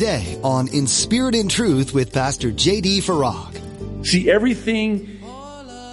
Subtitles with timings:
[0.00, 3.02] today on In Spirit and Truth with Pastor J.D.
[3.02, 4.06] Farag.
[4.06, 5.20] See, everything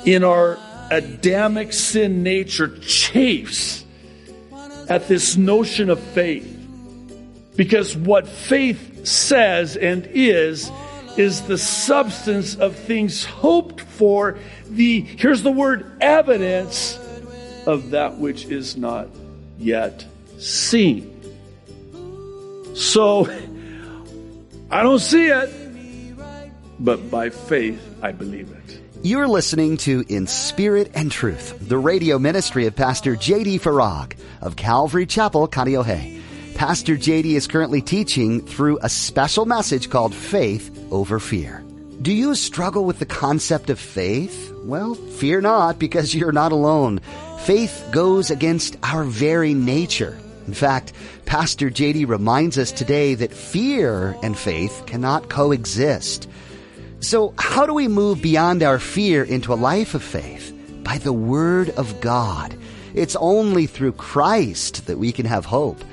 [0.06, 0.58] in our
[0.90, 3.84] Adamic sin nature chafes
[4.88, 6.48] at this notion of faith.
[7.58, 10.72] Because what faith says and is,
[11.18, 14.40] is the substance of things hoped for,
[14.70, 16.98] the, here's the word, evidence
[17.66, 19.10] of that which is not
[19.58, 20.06] yet
[20.38, 21.14] seen.
[22.74, 23.26] So,
[24.70, 25.50] I don't see it,
[26.80, 28.82] but by faith, I believe it.
[29.02, 33.60] You're listening to In Spirit and Truth, the radio ministry of Pastor J.D.
[33.60, 36.22] Farag of Calvary Chapel, Kaneohe.
[36.56, 41.64] Pastor JD is currently teaching through a special message called Faith Over Fear.
[42.02, 44.52] Do you struggle with the concept of faith?
[44.64, 47.00] Well, fear not because you're not alone.
[47.46, 50.18] Faith goes against our very nature.
[50.48, 50.94] In fact,
[51.26, 56.30] Pastor JD reminds us today that fear and faith cannot coexist.
[57.02, 60.54] So how do we move beyond our fear into a life of faith?
[60.84, 62.58] By the Word of God.
[62.94, 65.84] It's only through Christ that we can have hope.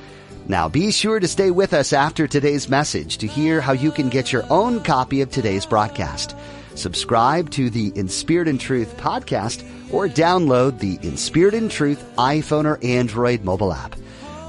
[0.46, 4.08] Now be sure to stay with us after today's message to hear how you can
[4.08, 6.36] get your own copy of today's broadcast.
[6.74, 12.04] Subscribe to the In Spirit and Truth podcast or download the In Spirit and Truth
[12.16, 13.96] iPhone or Android mobile app.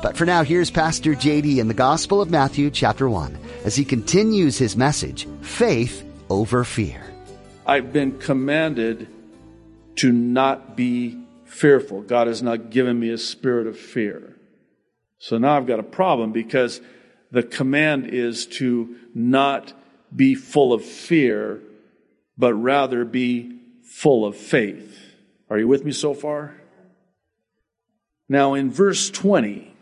[0.02, 3.84] But for now, here's Pastor JD in the Gospel of Matthew chapter 1 as he
[3.84, 7.02] continues his message, Faith Over Fear.
[7.66, 9.08] I've been commanded
[9.98, 12.02] to not be fearful.
[12.02, 14.36] God has not given me a spirit of fear.
[15.18, 16.82] So now I've got a problem because
[17.32, 19.74] the command is to not
[20.16, 21.62] be full of fear,
[22.38, 25.00] but rather be full of faith.
[25.50, 26.56] Are you with me so far?
[28.28, 29.75] Now, in verse 20,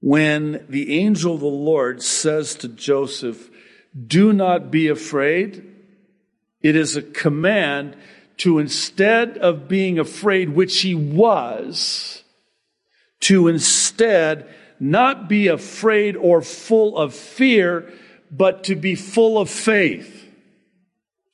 [0.00, 3.50] when the angel of the Lord says to Joseph,
[4.06, 5.64] Do not be afraid,
[6.62, 7.96] it is a command
[8.38, 12.24] to instead of being afraid, which he was,
[13.20, 17.92] to instead not be afraid or full of fear,
[18.30, 20.16] but to be full of faith.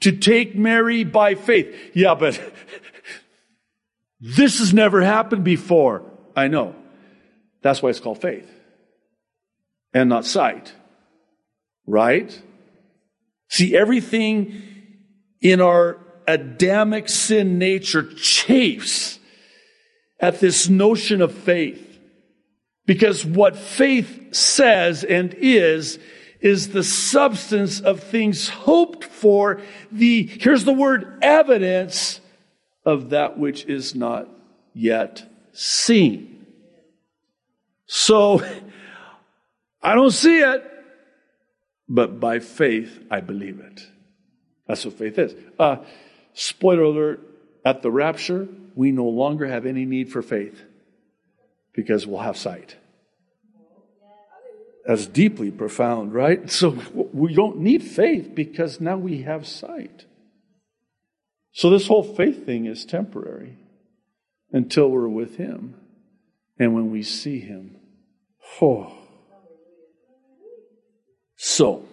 [0.00, 1.93] To take Mary by faith.
[1.94, 2.41] Yeah, but
[4.21, 6.03] this has never happened before.
[6.34, 6.75] I know.
[7.62, 8.56] That's why it's called faith
[9.96, 10.74] and not sight.
[11.86, 12.42] Right?
[13.48, 14.62] See, everything
[15.40, 15.98] in our
[16.28, 19.18] Adamic sin nature chafes
[20.20, 21.98] at this notion of faith.
[22.84, 25.98] Because what faith says and is,
[26.40, 32.20] is the substance of things hoped for, the, here's the word, evidence
[32.84, 34.28] of that which is not
[34.74, 36.44] yet seen.
[37.86, 38.42] So,
[39.86, 40.64] I don't see it,
[41.88, 43.86] but by faith, I believe it.
[44.66, 45.32] That's what faith is.
[45.60, 45.76] Uh,
[46.34, 47.20] spoiler alert,
[47.64, 50.60] at the rapture, we no longer have any need for faith
[51.72, 52.75] because we'll have sight.
[54.84, 56.50] That's deeply profound, right?
[56.50, 56.70] So
[57.12, 60.04] we don't need faith because now we have sight.
[61.52, 63.56] So this whole faith thing is temporary
[64.50, 65.76] until we're with Him.
[66.58, 67.76] And when we see Him,
[68.60, 69.06] oh.
[71.36, 71.84] So,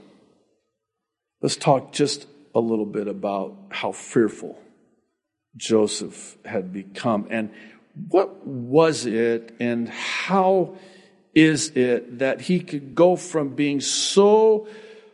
[1.41, 4.59] let's talk just a little bit about how fearful
[5.55, 7.51] Joseph had become and
[8.09, 10.77] what was it and how
[11.35, 14.67] is it that he could go from being so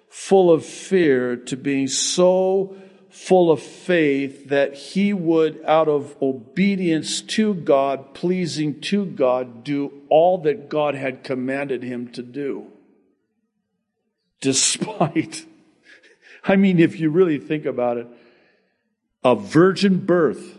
[0.09, 2.75] full of fear to being so
[3.09, 9.91] full of faith that he would, out of obedience to God, pleasing to God, do
[10.09, 12.67] all that God had commanded him to do.
[14.41, 15.45] Despite,
[16.43, 18.07] I mean, if you really think about it,
[19.23, 20.57] a virgin birth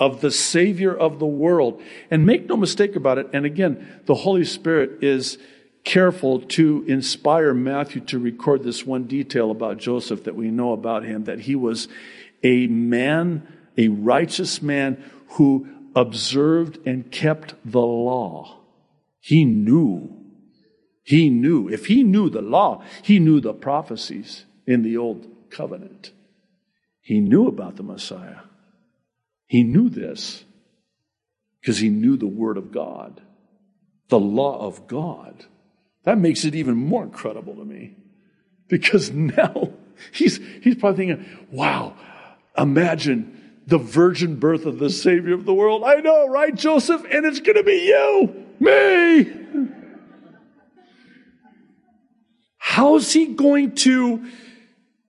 [0.00, 1.80] of the Savior of the world.
[2.10, 3.28] And make no mistake about it.
[3.32, 5.38] And again, the Holy Spirit is
[5.84, 11.04] careful to inspire Matthew to record this one detail about Joseph that we know about
[11.04, 11.86] him that he was
[12.42, 13.46] a man,
[13.76, 18.58] a righteous man who observed and kept the law.
[19.20, 20.16] He knew.
[21.02, 21.68] He knew.
[21.68, 26.12] If he knew the law, he knew the prophecies in the old covenant.
[27.00, 28.40] He knew about the Messiah.
[29.46, 30.44] He knew this
[31.60, 33.20] because he knew the Word of God,
[34.08, 35.44] the law of God.
[36.04, 37.96] That makes it even more incredible to me
[38.68, 39.72] because now
[40.12, 41.96] he's, he's probably thinking, wow,
[42.56, 43.36] imagine
[43.66, 45.82] the virgin birth of the Savior of the world.
[45.84, 47.02] I know, right, Joseph?
[47.10, 49.79] And it's going to be you, me.
[52.70, 54.30] How's he going to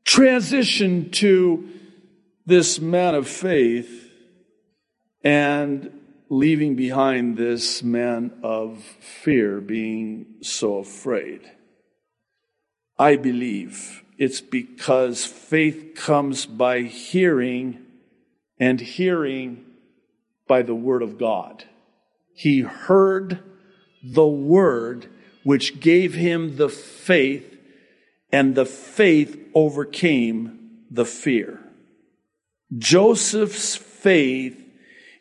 [0.03, 1.69] transition to
[2.43, 4.09] this man of faith
[5.23, 5.91] and
[6.27, 11.51] leaving behind this man of fear, being so afraid?
[12.97, 17.77] I believe it's because faith comes by hearing
[18.59, 19.63] and hearing
[20.47, 21.65] by the word of God.
[22.33, 23.37] He heard
[24.03, 25.11] the word
[25.43, 27.50] which gave him the faith,
[28.31, 31.60] and the faith overcame the fear.
[32.78, 34.57] Joseph's faith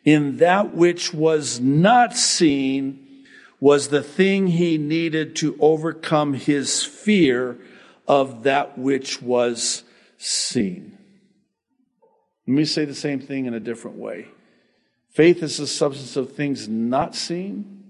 [0.03, 3.25] in that which was not seen
[3.59, 7.57] was the thing he needed to overcome his fear
[8.07, 9.83] of that which was
[10.17, 10.97] seen.
[12.47, 14.27] Let me say the same thing in a different way.
[15.11, 17.80] Faith is the substance of things not seen.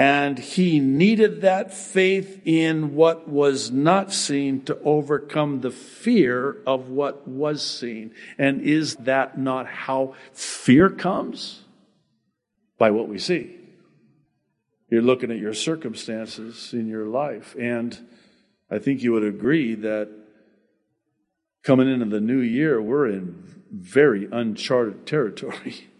[0.00, 6.88] And he needed that faith in what was not seen to overcome the fear of
[6.88, 8.14] what was seen.
[8.38, 11.64] And is that not how fear comes?
[12.78, 13.58] By what we see.
[14.90, 17.54] You're looking at your circumstances in your life.
[17.60, 17.98] And
[18.70, 20.08] I think you would agree that
[21.62, 25.90] coming into the new year, we're in very uncharted territory.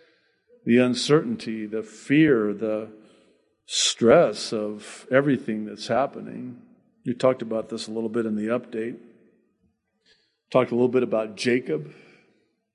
[0.66, 2.90] the uncertainty, the fear, the
[3.66, 6.62] stress of everything that's happening.
[7.02, 8.96] You talked about this a little bit in the update.
[10.50, 11.92] Talked a little bit about Jacob,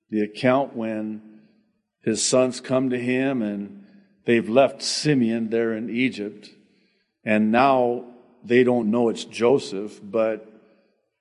[0.09, 1.39] the account when
[2.03, 3.85] his sons come to him and
[4.25, 6.49] they've left Simeon there in Egypt,
[7.23, 8.05] and now
[8.43, 10.47] they don't know it's Joseph, but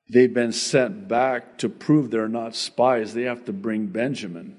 [0.09, 3.15] they've been sent back to prove they're not spies.
[3.15, 4.57] They have to bring Benjamin.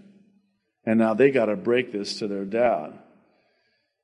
[0.85, 3.00] And now they got to break this to their dad.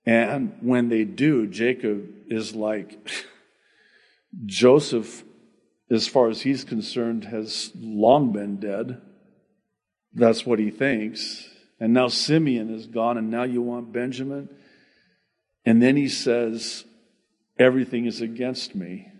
[0.07, 2.97] And when they do, Jacob is like,
[4.45, 5.25] Joseph,
[5.91, 9.01] as far as he's concerned, has long been dead.
[10.13, 11.49] That's what he thinks.
[11.81, 14.47] And now Simeon is gone, and now you want Benjamin?
[15.65, 16.85] And then he says,
[17.59, 19.11] Everything is against me.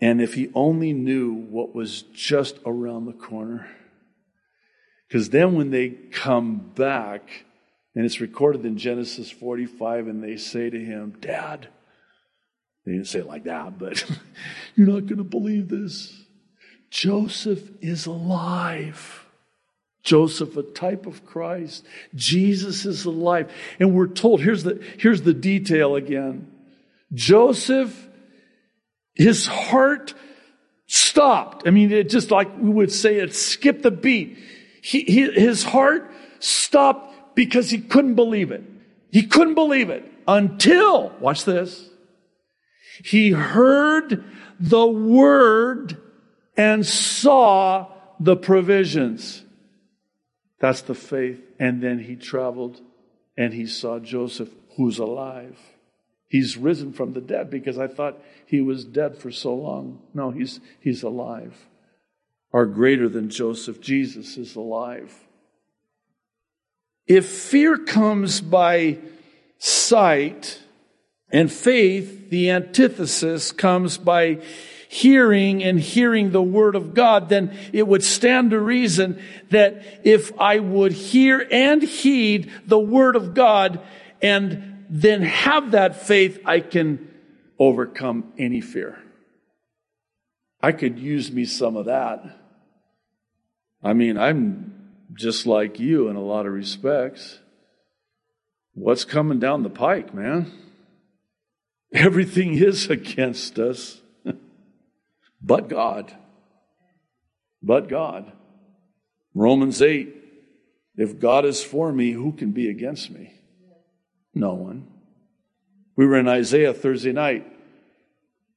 [0.00, 3.68] And if he only knew what was just around the corner.
[5.06, 7.44] Because then when they come back,
[7.94, 11.68] and it's recorded in Genesis 45, and they say to him, Dad,
[12.84, 14.04] they didn't say it like that, but
[14.76, 16.14] you're not going to believe this.
[16.90, 19.26] Joseph is alive.
[20.02, 21.84] Joseph, a type of Christ.
[22.14, 23.52] Jesus is alive.
[23.78, 26.50] And we're told, here's the, here's the detail again.
[27.12, 28.08] Joseph,
[29.14, 30.14] his heart
[30.86, 31.66] stopped.
[31.66, 34.38] I mean, it just like we would say it skipped the beat.
[34.80, 37.07] He, he, his heart stopped
[37.38, 38.64] because he couldn't believe it.
[39.12, 41.88] He couldn't believe it until, watch this,
[43.04, 44.24] he heard
[44.58, 45.98] the word
[46.56, 49.44] and saw the provisions.
[50.58, 51.40] That's the faith.
[51.60, 52.80] And then he traveled
[53.36, 55.60] and he saw Joseph, who's alive.
[56.26, 60.02] He's risen from the dead because I thought he was dead for so long.
[60.12, 61.68] No, he's, he's alive.
[62.52, 65.27] Our greater than Joseph, Jesus, is alive.
[67.08, 68.98] If fear comes by
[69.58, 70.60] sight
[71.30, 74.42] and faith, the antithesis comes by
[74.90, 80.38] hearing and hearing the word of God, then it would stand to reason that if
[80.40, 83.80] I would hear and heed the word of God
[84.22, 87.08] and then have that faith, I can
[87.58, 88.98] overcome any fear.
[90.62, 92.22] I could use me some of that.
[93.82, 94.77] I mean, I'm
[95.14, 97.38] just like you in a lot of respects.
[98.74, 100.52] What's coming down the pike, man?
[101.92, 104.00] Everything is against us,
[105.42, 106.14] but God.
[107.62, 108.32] But God.
[109.34, 110.14] Romans 8
[110.96, 113.32] If God is for me, who can be against me?
[114.34, 114.86] No one.
[115.96, 117.44] We were in Isaiah Thursday night.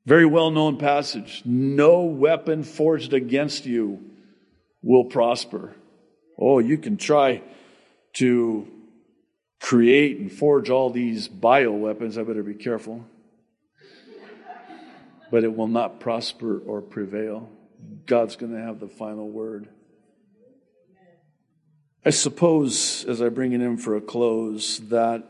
[0.06, 1.42] Very well known passage.
[1.46, 4.00] No weapon forged against you
[4.82, 5.76] will prosper.
[6.38, 7.42] Oh, you can try
[8.14, 8.68] to
[9.60, 12.18] create and forge all these bio weapons.
[12.18, 13.06] I better be careful.
[15.30, 17.50] But it will not prosper or prevail.
[18.06, 19.70] God's going to have the final word.
[22.04, 25.24] I suppose, as I bring it in for a close, that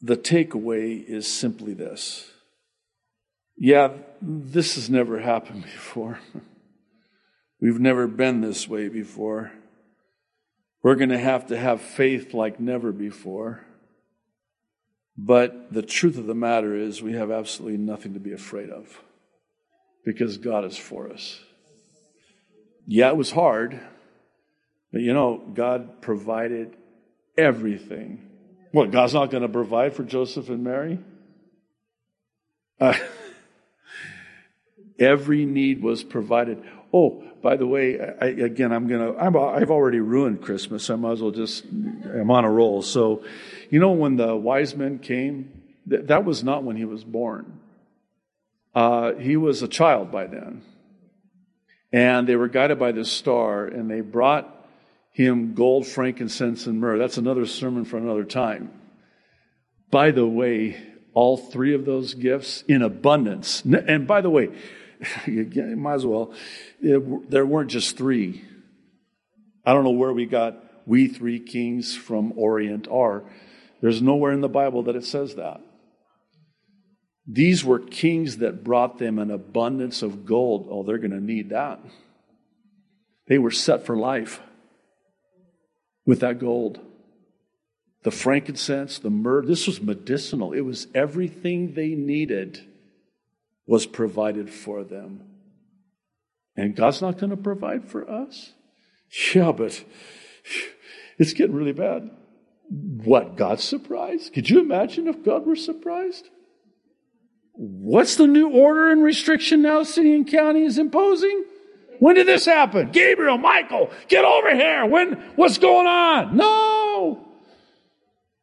[0.00, 2.30] the takeaway is simply this.
[3.58, 6.20] Yeah, this has never happened before.
[7.60, 9.52] We've never been this way before.
[10.86, 13.66] We're going to have to have faith like never before.
[15.18, 19.02] But the truth of the matter is, we have absolutely nothing to be afraid of
[20.04, 21.40] because God is for us.
[22.86, 23.80] Yeah, it was hard,
[24.92, 26.76] but you know, God provided
[27.36, 28.24] everything.
[28.70, 31.00] What, God's not going to provide for Joseph and Mary?
[32.80, 32.94] Uh,
[35.00, 36.62] every need was provided.
[36.96, 39.14] Oh, by the way, I, again, I'm gonna.
[39.18, 40.88] i have already ruined Christmas.
[40.88, 41.62] I might as well just.
[41.64, 42.80] I'm on a roll.
[42.80, 43.22] So,
[43.68, 45.52] you know, when the wise men came,
[45.90, 47.60] th- that was not when he was born.
[48.74, 50.62] Uh, he was a child by then,
[51.92, 54.50] and they were guided by this star, and they brought
[55.12, 56.96] him gold, frankincense, and myrrh.
[56.96, 58.70] That's another sermon for another time.
[59.90, 60.80] By the way,
[61.12, 63.62] all three of those gifts in abundance.
[63.64, 64.48] And by the way,
[65.26, 66.32] you might as well.
[66.80, 68.44] It, there weren't just three.
[69.64, 73.24] I don't know where we got we three kings from Orient are.
[73.80, 75.60] There's nowhere in the Bible that it says that.
[77.26, 80.68] These were kings that brought them an abundance of gold.
[80.70, 81.80] Oh, they're going to need that.
[83.26, 84.40] They were set for life
[86.06, 86.78] with that gold.
[88.04, 90.52] The frankincense, the myrrh, this was medicinal.
[90.52, 92.60] It was everything they needed
[93.66, 95.22] was provided for them.
[96.56, 98.52] And God's not going to provide for us?
[99.34, 99.84] Yeah, but
[101.18, 102.10] it's getting really bad.
[102.68, 104.32] What, God's surprised?
[104.32, 106.28] Could you imagine if God were surprised?
[107.52, 111.44] What's the new order and restriction now city and county is imposing?
[111.98, 112.90] When did this happen?
[112.90, 114.84] Gabriel, Michael, get over here.
[114.84, 116.36] When, what's going on?
[116.36, 117.26] No.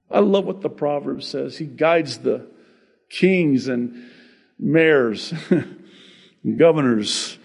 [0.10, 1.58] I love what the proverb says.
[1.58, 2.48] He guides the
[3.10, 4.10] kings and
[4.64, 5.34] mayors,
[6.58, 7.38] governors,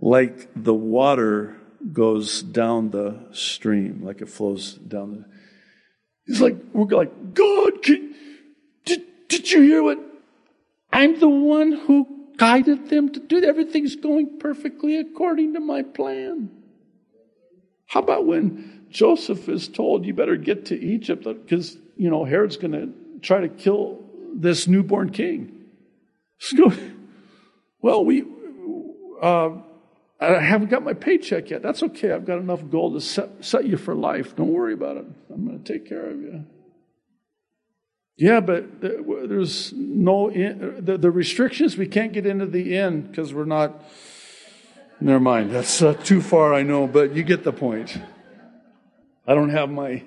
[0.00, 1.56] like the water
[1.92, 5.24] goes down the stream, like it flows down the.
[6.26, 8.14] It's like, we're like, God, can,
[8.84, 9.98] did, did you hear what?
[10.92, 16.50] I'm the one who guided them to do Everything's going perfectly according to my plan.
[17.86, 22.58] How about when Joseph is told, you better get to Egypt because, you know, Herod's
[22.58, 24.07] going to try to kill
[24.40, 25.54] this newborn king.
[27.80, 28.24] Well, we,
[29.22, 29.50] uh,
[30.20, 31.62] I haven't got my paycheck yet.
[31.62, 32.12] That's okay.
[32.12, 34.34] I've got enough gold to set, set you for life.
[34.34, 35.06] Don't worry about it.
[35.32, 36.44] I'm going to take care of you.
[38.16, 43.44] Yeah, but there's no, the, the restrictions, we can't get into the inn because we're
[43.44, 43.84] not,
[45.00, 45.52] never mind.
[45.52, 47.96] That's uh, too far, I know, but you get the point.
[49.24, 50.02] I don't have my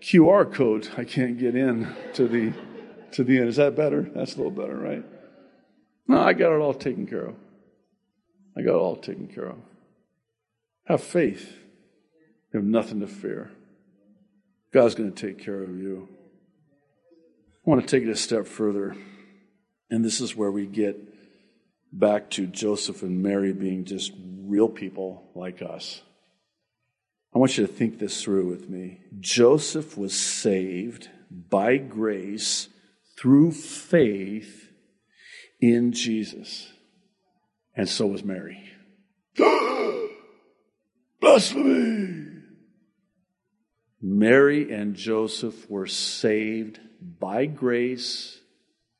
[0.00, 0.90] QR code.
[0.96, 2.52] I can't get in to the
[3.16, 3.48] to the end.
[3.48, 4.02] Is that better?
[4.02, 5.04] That's a little better, right?
[6.06, 7.34] No, I got it all taken care of.
[8.56, 9.56] I got it all taken care of.
[10.84, 11.56] Have faith.
[12.52, 13.50] You have nothing to fear.
[14.72, 16.08] God's going to take care of you.
[17.66, 18.94] I want to take it a step further.
[19.90, 20.96] And this is where we get
[21.92, 26.02] back to Joseph and Mary being just real people like us.
[27.34, 29.00] I want you to think this through with me.
[29.20, 32.68] Joseph was saved by grace
[33.18, 34.70] through faith
[35.60, 36.72] in Jesus.
[37.74, 38.70] And so was Mary.
[41.20, 42.26] Blasphemy!
[44.00, 48.38] Mary and Joseph were saved by grace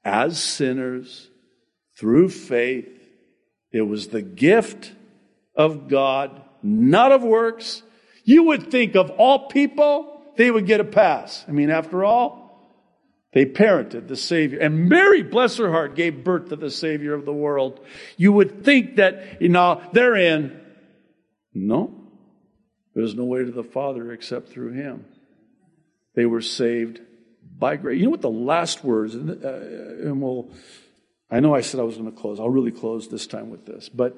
[0.04, 1.28] as sinners
[1.96, 2.88] through faith.
[3.72, 4.92] It was the gift
[5.54, 7.82] of God, not of works.
[8.24, 11.44] You would think of all people, they would get a pass.
[11.46, 12.45] I mean, after all,
[13.36, 14.60] they parented the Savior.
[14.60, 17.84] And Mary, bless her heart, gave birth to the Savior of the world.
[18.16, 20.58] You would think that, you know, they're in.
[21.52, 21.92] No.
[22.94, 25.04] There's no way to the Father except through Him.
[26.14, 27.02] They were saved
[27.58, 27.98] by grace.
[27.98, 29.48] You know what the last words, and, uh,
[30.08, 30.48] and we'll,
[31.30, 32.40] I know I said I was going to close.
[32.40, 33.90] I'll really close this time with this.
[33.90, 34.16] But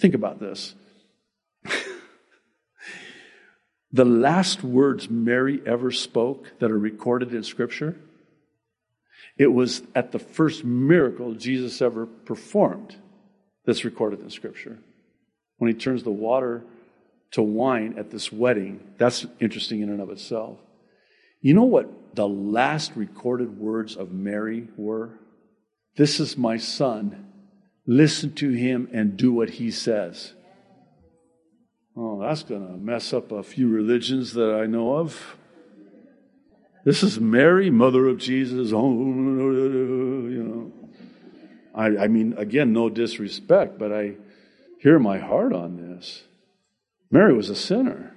[0.00, 0.74] think about this.
[3.92, 7.96] The last words Mary ever spoke that are recorded in Scripture,
[9.36, 12.96] it was at the first miracle Jesus ever performed
[13.64, 14.78] that's recorded in Scripture.
[15.58, 16.64] When he turns the water
[17.32, 20.58] to wine at this wedding, that's interesting in and of itself.
[21.40, 25.18] You know what the last recorded words of Mary were?
[25.96, 27.26] This is my son.
[27.86, 30.34] Listen to him and do what he says.
[31.96, 35.36] Oh, that's going to mess up a few religions that I know of.
[36.84, 38.72] This is Mary, mother of Jesus.
[38.72, 40.72] Oh, you know.
[41.74, 44.14] I, I mean, again, no disrespect, but I
[44.80, 46.24] hear my heart on this.
[47.10, 48.14] Mary was a sinner,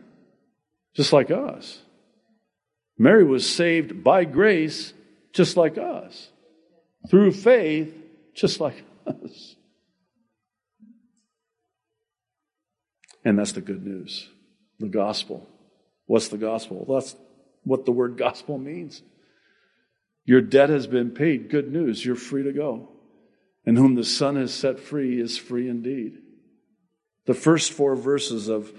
[0.95, 1.81] just like us.
[2.97, 4.93] Mary was saved by grace
[5.33, 6.29] just like us,
[7.09, 7.93] through faith
[8.33, 9.54] just like us.
[13.25, 14.29] And that's the good news
[14.79, 15.47] the gospel.
[16.05, 16.85] What's the gospel?
[16.87, 17.15] That's
[17.63, 19.01] what the word gospel means.
[20.23, 21.49] Your debt has been paid.
[21.49, 22.05] Good news.
[22.05, 22.89] You're free to go.
[23.65, 26.19] And whom the Son has set free is free indeed.
[27.25, 28.71] The first four verses of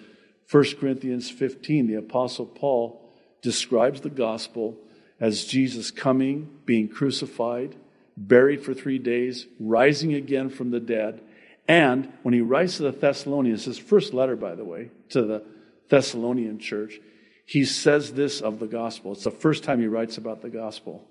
[0.51, 3.13] 1 Corinthians 15, the Apostle Paul
[3.43, 4.77] describes the gospel
[5.19, 7.75] as Jesus coming, being crucified,
[8.17, 11.21] buried for three days, rising again from the dead.
[11.69, 15.43] And when he writes to the Thessalonians, his first letter, by the way, to the
[15.89, 17.01] Thessalonian church,
[17.45, 19.13] he says this of the gospel.
[19.13, 21.07] It's the first time he writes about the gospel.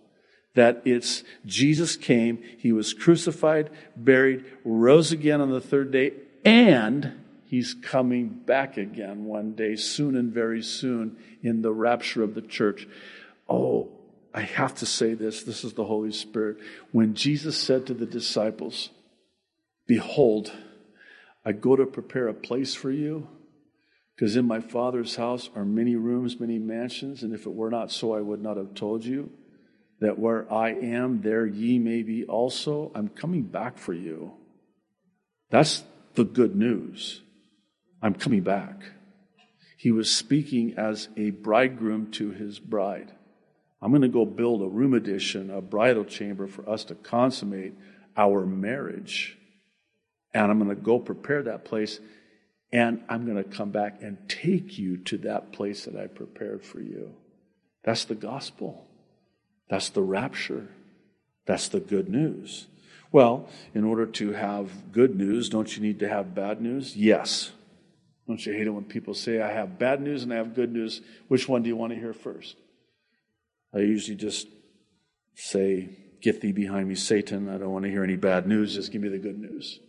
[0.54, 6.14] That it's Jesus came, he was crucified, buried, rose again on the third day,
[6.46, 7.12] and
[7.46, 12.42] he's coming back again one day, soon and very soon, in the rapture of the
[12.42, 12.88] church.
[13.50, 13.90] Oh,
[14.34, 15.44] I have to say this.
[15.44, 16.58] This is the Holy Spirit.
[16.92, 18.90] When Jesus said to the disciples,
[19.88, 20.51] Behold,
[21.46, 23.27] I go to prepare a place for you,
[24.15, 27.92] because in my Father's house are many rooms, many mansions, and if it were not
[27.92, 29.30] so, I would not have told you
[30.00, 32.92] that where I am, there ye may be also.
[32.96, 34.34] I'm coming back for you.
[35.50, 35.84] That's
[36.15, 37.22] the good news.
[38.01, 38.84] I'm coming back.
[39.77, 43.12] He was speaking as a bridegroom to his bride.
[43.82, 47.74] I'm going to go build a room addition, a bridal chamber for us to consummate
[48.18, 49.38] our marriage.
[50.36, 52.00] And I'm going to go prepare that place.
[52.72, 56.63] And I'm going to come back and take you to that place that I prepared
[56.63, 57.13] for you.
[57.86, 58.86] That's the gospel.
[59.70, 60.68] That's the rapture.
[61.46, 62.68] That's the good news.
[63.13, 66.98] Well, in order to have good news, don't you need to have bad news?
[66.98, 67.54] Yes.
[68.27, 70.74] Don't you hate it when people say, I have bad news and I have good
[70.74, 71.00] news?
[71.30, 72.58] Which one do you want to hear first?
[73.74, 74.48] I usually just
[75.33, 75.90] say,
[76.22, 77.48] Get thee behind me, Satan.
[77.50, 78.74] I don't want to hear any bad news.
[78.74, 79.79] Just give me the good news.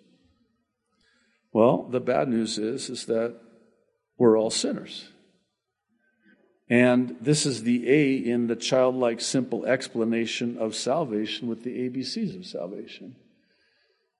[1.57, 3.35] Well, the bad news is, is that
[4.19, 5.09] we're all sinners.
[6.69, 12.37] And this is the A in the childlike simple explanation of salvation with the ABCs
[12.37, 13.17] of salvation.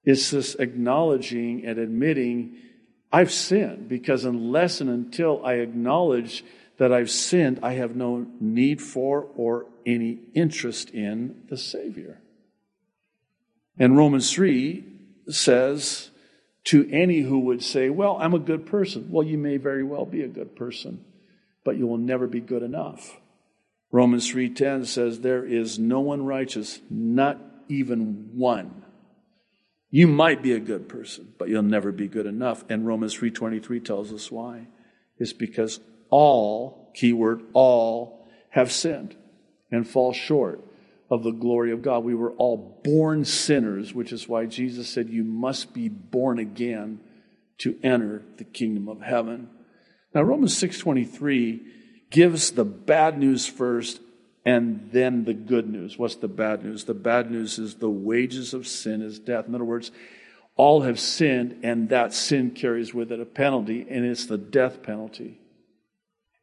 [0.03, 2.57] It's this acknowledging and admitting
[3.13, 6.43] I've sinned because unless and until I acknowledge
[6.79, 12.19] that I've sinned, I have no need for or any interest in the Savior.
[13.79, 14.85] And Romans 3
[15.29, 16.13] says
[16.67, 19.09] to any who would say, Well, I'm a good person.
[19.11, 21.05] Well, you may very well be a good person,
[21.65, 23.17] but you will never be good enough.
[23.93, 28.83] Romans 3:10 says there is no one righteous, not even one.
[29.91, 32.65] You might be a good person, but you'll never be good enough.
[32.69, 34.67] And Romans 3:23 tells us why.
[35.19, 39.17] It's because all, keyword all, have sinned
[39.71, 40.61] and fall short
[41.11, 42.05] of the glory of God.
[42.05, 47.01] We were all born sinners, which is why Jesus said you must be born again
[47.59, 49.49] to enter the kingdom of heaven.
[50.15, 51.61] Now Romans 6:23
[52.11, 54.01] gives the bad news first
[54.45, 55.99] and then the good news.
[55.99, 56.85] What's the bad news?
[56.85, 59.49] The bad news is the wages of sin is death.
[59.49, 59.91] In other words,
[60.57, 64.83] all have sinned, and that sin carries with it a penalty, and it's the death
[64.83, 65.39] penalty.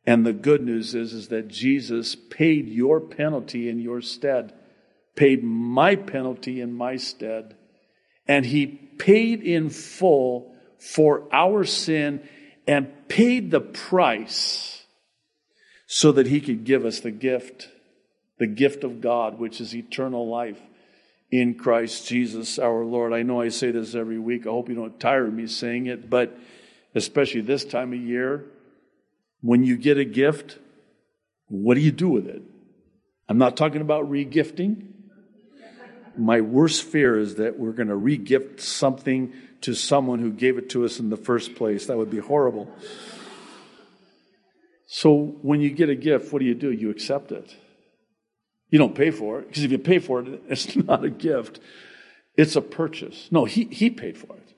[0.06, 4.54] And the good news is, is that Jesus paid your penalty in your stead,
[5.16, 7.56] paid my penalty in my stead,
[8.28, 12.22] and he paid in full for our sin
[12.68, 14.86] and paid the price
[15.86, 17.70] so that he could give us the gift
[18.40, 20.60] the gift of God, which is eternal life
[21.32, 23.14] in Christ Jesus our Lord.
[23.14, 24.46] I know I say this every week.
[24.46, 26.38] I hope you don't tire of me saying it, but
[26.96, 28.46] especially this time of year,
[29.44, 30.58] when you get a gift,
[31.50, 32.42] what do you do with it?
[33.28, 34.88] I'm not talking about regifting.
[36.18, 40.70] My worst fear is that we're going to regift something to someone who gave it
[40.70, 41.88] to us in the first place.
[41.88, 42.74] That would be horrible.
[44.88, 46.72] So when you get a gift, what do you do?
[46.72, 47.54] You accept it.
[48.70, 51.60] You don't pay for it, because if you pay for it, it's not a gift,
[52.38, 53.28] it's a purchase.
[53.30, 54.54] No, he, he paid for it.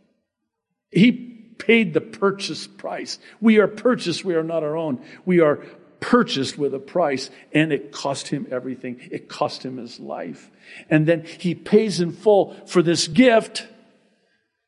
[0.91, 3.19] He paid the purchase price.
[3.41, 5.01] We are purchased, we are not our own.
[5.25, 5.63] We are
[5.99, 8.99] purchased with a price, and it cost him everything.
[9.11, 10.51] It cost him his life.
[10.89, 13.67] And then he pays in full for this gift,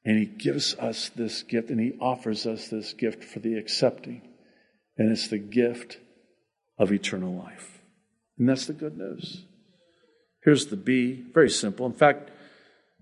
[0.03, 4.21] and he gives us this gift, and he offers us this gift for the accepting.
[4.97, 5.99] And it's the gift
[6.79, 7.81] of eternal life.
[8.39, 9.43] And that's the good news.
[10.43, 11.85] Here's the B, very simple.
[11.85, 12.31] In fact,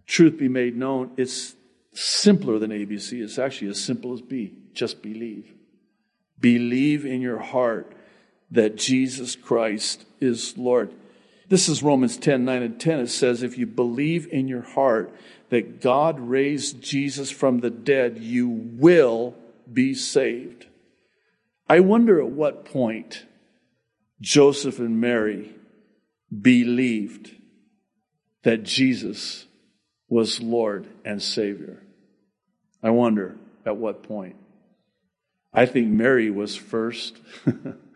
[0.08, 1.55] truth be made known, it's
[1.95, 3.21] simpler than ABC.
[3.23, 4.53] It's actually as simple as B.
[4.73, 5.51] Just believe.
[6.39, 7.93] Believe in your heart
[8.51, 10.93] that Jesus Christ is Lord.
[11.47, 12.99] This is Romans 10 9 and 10.
[12.99, 15.13] It says, If you believe in your heart
[15.49, 19.36] that God raised Jesus from the dead, you will
[19.71, 20.65] be saved.
[21.67, 23.25] I wonder at what point
[24.21, 25.55] Joseph and Mary
[26.41, 27.36] believed
[28.43, 29.45] that Jesus
[30.08, 31.81] was Lord and Savior.
[32.86, 34.36] I wonder at what point.
[35.52, 37.17] I think Mary was first.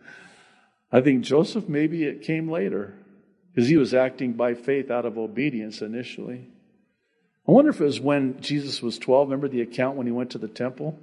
[0.92, 2.94] I think Joseph, maybe it came later
[3.54, 6.48] because he was acting by faith out of obedience initially.
[7.46, 9.28] I wonder if it was when Jesus was 12.
[9.28, 10.98] Remember the account when he went to the temple?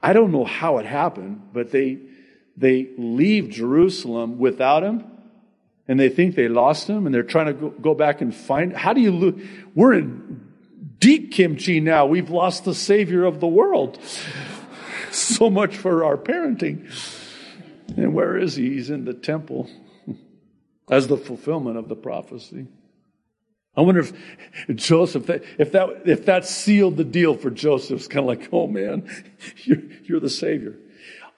[0.00, 1.98] I don't know how it happened, but they,
[2.56, 5.04] they leave Jerusalem without him
[5.88, 8.72] and they think they lost him and they're trying to go, go back and find.
[8.72, 9.44] How do you lose?
[9.74, 10.41] We're in
[11.02, 12.06] deep kimchi now.
[12.06, 13.98] We've lost the savior of the world.
[15.10, 16.90] so much for our parenting.
[17.96, 18.70] And where is he?
[18.70, 19.68] He's in the temple
[20.90, 22.68] as the fulfillment of the prophecy.
[23.76, 28.20] I wonder if Joseph, if that, if that sealed the deal for Joseph, it's kind
[28.20, 29.10] of like, oh man,
[29.64, 30.78] you're, you're the Savior.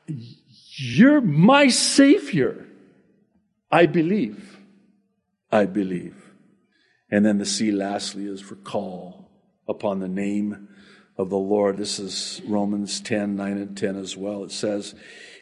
[0.06, 2.66] You're my Savior.
[3.70, 4.58] I believe.
[5.50, 6.20] I believe.
[7.10, 9.24] And then the C lastly is for call
[9.68, 10.68] upon the name
[11.16, 11.76] of the Lord.
[11.76, 14.44] This is Romans 10, 9 and 10 as well.
[14.44, 14.94] It says,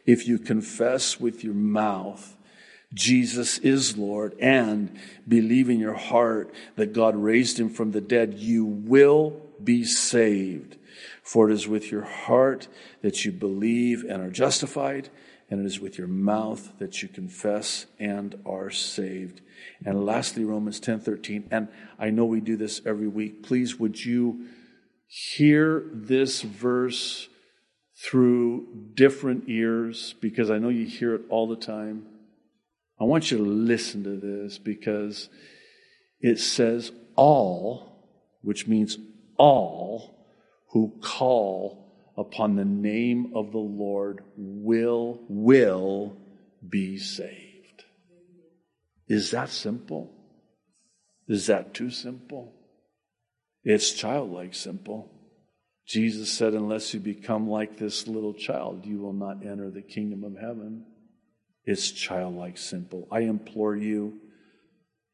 [0.06, 2.36] if you confess with your mouth
[2.94, 8.34] Jesus is Lord and believe in your heart that God raised him from the dead,
[8.34, 10.76] you will be saved.
[11.22, 12.68] For it is with your heart
[13.00, 15.08] that you believe and are justified,
[15.52, 19.42] and it is with your mouth that you confess and are saved.
[19.84, 21.48] And lastly, Romans 10 13.
[21.50, 23.42] And I know we do this every week.
[23.42, 24.46] Please, would you
[25.06, 27.28] hear this verse
[28.02, 30.14] through different ears?
[30.22, 32.06] Because I know you hear it all the time.
[32.98, 35.28] I want you to listen to this because
[36.18, 38.08] it says all,
[38.40, 38.96] which means
[39.36, 40.16] all
[40.70, 41.81] who call
[42.16, 46.16] upon the name of the Lord will, will
[46.66, 47.84] be saved.
[49.08, 50.10] Is that simple?
[51.28, 52.52] Is that too simple?
[53.64, 55.10] It's childlike simple.
[55.86, 60.24] Jesus said, Unless you become like this little child, you will not enter the kingdom
[60.24, 60.84] of heaven.
[61.64, 63.06] It's childlike simple.
[63.10, 64.18] I implore you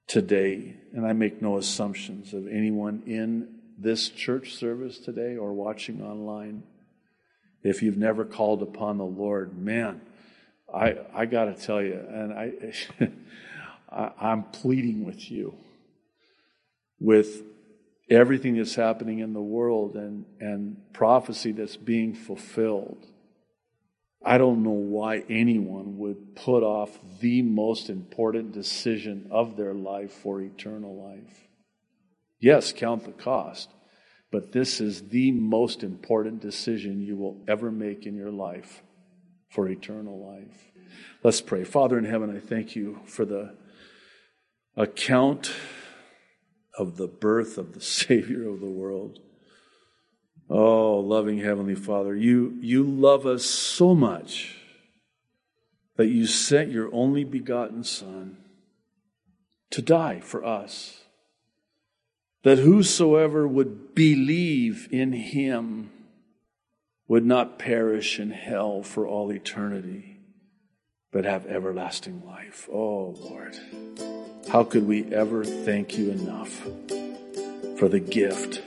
[0.06, 6.02] today, and I make no assumptions of anyone in this church service today or watching
[6.02, 6.62] online.
[7.62, 10.00] If you've never called upon the Lord, man,
[10.72, 12.52] I, I got to tell you, and I,
[13.90, 15.54] I, I'm pleading with you
[17.00, 17.42] with
[18.10, 23.06] everything that's happening in the world and, and prophecy that's being fulfilled
[24.24, 30.12] I don't know why anyone would put off the most important decision of their life
[30.12, 31.48] for eternal life.
[32.40, 33.70] Yes, count the cost,
[34.30, 38.82] but this is the most important decision you will ever make in your life
[39.50, 40.70] for eternal life.
[41.22, 41.64] Let's pray.
[41.64, 43.56] Father in heaven, I thank you for the
[44.76, 45.52] account
[46.76, 49.18] of the birth of the Savior of the world.
[50.50, 54.56] Oh, loving Heavenly Father, you, you love us so much
[55.96, 58.38] that you sent your only begotten Son
[59.70, 61.02] to die for us,
[62.48, 65.90] that whosoever would believe in him
[67.06, 70.16] would not perish in hell for all eternity,
[71.12, 72.66] but have everlasting life.
[72.72, 73.54] Oh, Lord,
[74.48, 76.62] how could we ever thank you enough
[77.78, 78.62] for the gift?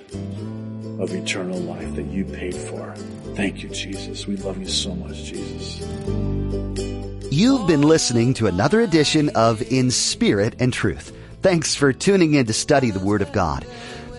[1.00, 2.94] of eternal life that you paid for.
[3.34, 4.28] Thank you, Jesus.
[4.28, 5.80] We love you so much, Jesus.
[7.32, 11.12] You've been listening to another edition of In Spirit and Truth.
[11.42, 13.66] Thanks for tuning in to study the Word of God.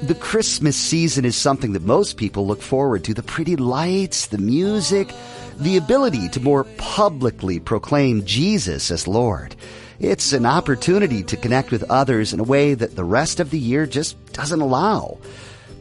[0.03, 3.15] The Christmas season is something that most people look forward to.
[3.15, 5.15] The pretty lights, the music,
[5.57, 9.55] the ability to more publicly proclaim Jesus as Lord.
[10.01, 13.59] It's an opportunity to connect with others in a way that the rest of the
[13.59, 15.19] year just doesn't allow.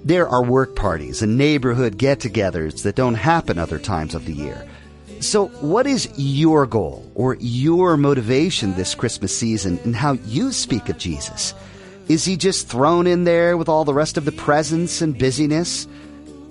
[0.05, 4.33] There are work parties and neighborhood get togethers that don't happen other times of the
[4.33, 4.67] year.
[5.21, 10.89] So, what is your goal or your motivation this Christmas season and how you speak
[10.89, 11.53] of Jesus?
[12.07, 15.87] Is he just thrown in there with all the rest of the presents and busyness?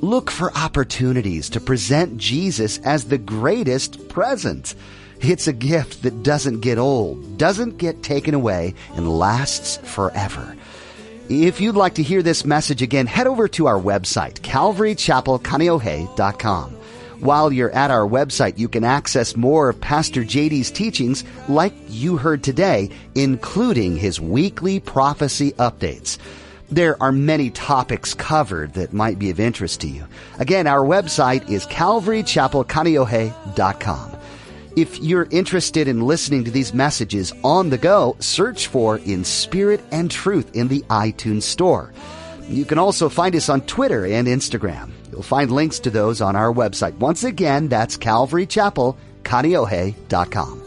[0.01, 4.77] Look for opportunities to present Jesus as the greatest present.
[5.21, 10.57] It's a gift that doesn't get old, doesn't get taken away, and lasts forever.
[11.29, 16.77] If you'd like to hear this message again, head over to our website, calvarychapelkaneohe.com.
[17.21, 22.17] While you're at our website, you can access more of Pastor JD's teachings like you
[22.17, 26.17] heard today, including his weekly prophecy updates.
[26.71, 30.07] There are many topics covered that might be of interest to you.
[30.39, 34.17] Again, our website is calvarychapelkaneohe.com.
[34.77, 39.83] If you're interested in listening to these messages on the go, search for In Spirit
[39.91, 41.93] and Truth in the iTunes Store.
[42.49, 44.93] You can also find us on Twitter and Instagram.
[45.21, 46.95] You'll find links to those on our website.
[46.95, 50.63] Once again, that's calvarychapelkaneohe.com.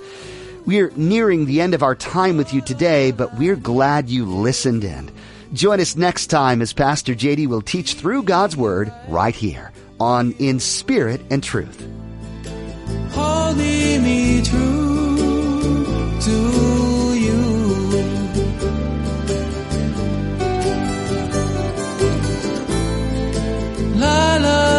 [0.68, 4.84] We're nearing the end of our time with you today, but we're glad you listened
[4.84, 5.10] in.
[5.54, 10.34] Join us next time as Pastor JD will teach through God's Word right here on
[10.34, 11.82] In Spirit and Truth.
[14.04, 14.73] Me true.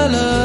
[0.08, 0.43] love